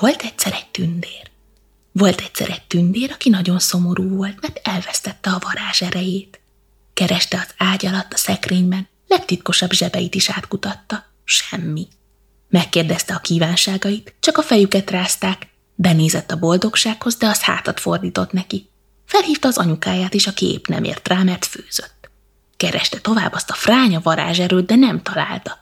Volt 0.00 0.22
egyszer 0.22 0.52
egy 0.52 0.66
tündér. 0.66 1.30
Volt 1.92 2.20
egyszer 2.20 2.50
egy 2.50 2.62
tündér, 2.62 3.10
aki 3.10 3.28
nagyon 3.28 3.58
szomorú 3.58 4.08
volt, 4.08 4.40
mert 4.40 4.60
elvesztette 4.62 5.30
a 5.30 5.38
varázs 5.40 5.82
erejét. 5.82 6.40
Kereste 6.94 7.36
az 7.36 7.54
ágy 7.68 7.86
alatt 7.86 8.12
a 8.12 8.16
szekrényben, 8.16 8.88
legtitkosabb 9.06 9.72
zsebeit 9.72 10.14
is 10.14 10.30
átkutatta. 10.30 11.04
Semmi. 11.24 11.88
Megkérdezte 12.48 13.14
a 13.14 13.18
kívánságait, 13.18 14.14
csak 14.20 14.38
a 14.38 14.42
fejüket 14.42 14.90
rázták, 14.90 15.46
benézett 15.74 16.30
a 16.30 16.38
boldogsághoz, 16.38 17.16
de 17.16 17.26
az 17.26 17.40
hátat 17.40 17.80
fordított 17.80 18.32
neki. 18.32 18.68
Felhívta 19.06 19.48
az 19.48 19.58
anyukáját 19.58 20.14
is, 20.14 20.26
aki 20.26 20.52
épp 20.52 20.66
nem 20.66 20.84
ért 20.84 21.08
rá, 21.08 21.22
mert 21.22 21.44
főzött. 21.44 22.10
Kereste 22.56 22.98
tovább 22.98 23.32
azt 23.32 23.50
a 23.50 23.54
fránya 23.54 24.00
varázserőt, 24.00 24.66
de 24.66 24.74
nem 24.74 25.02
találta. 25.02 25.58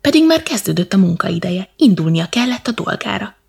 Pedig 0.00 0.26
már 0.26 0.42
kezdődött 0.42 0.92
a 0.92 0.96
munkaideje, 0.96 1.68
indulnia 1.76 2.28
kellett 2.28 2.66
a 2.66 2.72
dolgára. 2.72 3.42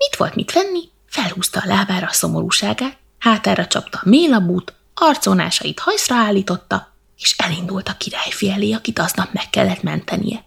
Mit 0.00 0.16
volt 0.16 0.34
mit 0.34 0.52
venni? 0.52 0.88
Felhúzta 1.06 1.60
a 1.60 1.66
lábára 1.66 2.06
a 2.06 2.12
szomorúságát, 2.12 2.96
hátára 3.18 3.66
csapta 3.66 4.00
a 4.02 4.08
mélabút, 4.08 4.74
arconásait 4.94 5.78
hajszra 5.78 6.16
állította, 6.16 6.94
és 7.16 7.34
elindult 7.38 7.88
a 7.88 7.96
királyfi 7.96 8.50
elé, 8.50 8.72
akit 8.72 8.98
aznap 8.98 9.32
meg 9.32 9.50
kellett 9.50 9.82
mentenie. 9.82 10.44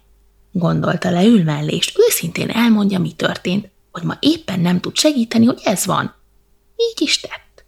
Gondolta 0.52 1.10
leül 1.10 1.42
mellé, 1.42 1.76
és 1.76 1.92
őszintén 2.08 2.50
elmondja, 2.50 2.98
mi 2.98 3.12
történt, 3.12 3.70
hogy 3.92 4.02
ma 4.02 4.16
éppen 4.20 4.60
nem 4.60 4.80
tud 4.80 4.96
segíteni, 4.96 5.46
hogy 5.46 5.60
ez 5.64 5.86
van. 5.86 6.14
Így 6.76 7.02
is 7.02 7.20
tett. 7.20 7.64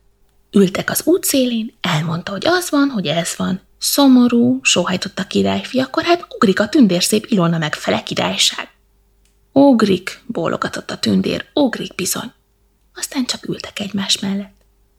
Ültek 0.52 0.90
az 0.90 1.02
útszélén, 1.04 1.76
elmondta, 1.80 2.30
hogy 2.30 2.46
az 2.46 2.70
van, 2.70 2.88
hogy 2.88 3.06
ez 3.06 3.34
van. 3.36 3.60
Szomorú, 3.78 4.58
sóhajtott 4.62 5.18
a 5.18 5.26
királyfi, 5.26 5.80
akkor 5.80 6.02
hát 6.02 6.26
ugrik 6.34 6.60
a 6.60 6.68
tündérszép 6.68 7.26
Ilona 7.28 7.58
meg 7.58 7.74
fele 7.74 8.02
királyság. 8.02 8.75
Ugrik, 9.58 10.22
bólogatott 10.26 10.90
a 10.90 10.98
tündér, 10.98 11.46
ugrik 11.54 11.94
bizony. 11.94 12.32
Aztán 12.94 13.26
csak 13.26 13.48
ültek 13.48 13.80
egymás 13.80 14.18
mellett. 14.18 14.54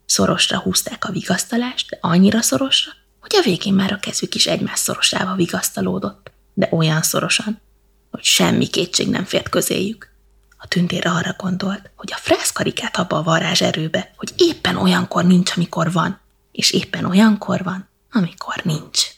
Szorosra 0.06 0.60
húzták 0.60 1.06
a 1.06 1.12
vigasztalást, 1.12 1.90
de 1.90 1.98
annyira 2.02 2.42
szorosra, 2.42 2.92
hogy 3.20 3.36
a 3.36 3.42
végén 3.44 3.74
már 3.74 3.92
a 3.92 4.00
kezük 4.00 4.36
is 4.36 4.48
egymás 4.48 4.80
szorosába 4.80 5.36
vigasztalódott, 5.36 6.32
de 6.54 6.70
olyan 6.72 7.02
szorosan, 7.02 7.62
hogy 8.12 8.24
semmi 8.24 8.68
kétség 8.68 9.10
nem 9.10 9.26
fért 9.26 9.50
közéjük. 9.50 10.10
A 10.58 10.68
tündér 10.68 11.08
arra 11.08 11.36
gondolt, 11.38 11.92
hogy 11.96 12.12
a 12.14 12.20
freszkarikát 12.20 12.98
abba 12.98 13.18
a 13.18 13.24
varázs 13.24 13.62
erőbe, 13.62 14.14
hogy 14.16 14.34
éppen 14.38 14.76
olyankor 14.76 15.26
nincs, 15.26 15.52
amikor 15.56 15.92
van, 15.92 16.20
és 16.52 16.72
éppen 16.72 17.06
olyankor 17.06 17.64
van, 17.64 17.90
amikor 18.12 18.62
nincs. 18.64 19.17